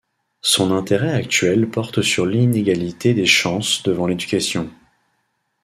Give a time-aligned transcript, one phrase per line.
[0.41, 4.67] Son intérêt actuel porte sur l'inégalité des chances devant l'éducation.